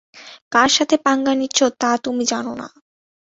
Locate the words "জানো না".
2.25-2.67